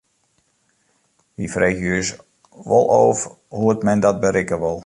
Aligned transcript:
We 1.39 1.45
freegje 1.55 1.93
ús 1.99 2.09
wol 2.69 2.85
ôf 3.01 3.19
hoe't 3.57 3.85
men 3.85 4.03
dat 4.03 4.21
berikke 4.23 4.55
wol. 4.63 4.79